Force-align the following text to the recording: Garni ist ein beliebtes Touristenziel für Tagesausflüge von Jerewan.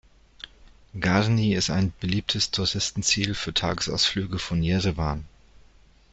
Garni 0.99 1.53
ist 1.53 1.69
ein 1.69 1.93
beliebtes 1.99 2.49
Touristenziel 2.49 3.35
für 3.35 3.53
Tagesausflüge 3.53 4.39
von 4.39 4.63
Jerewan. 4.63 5.25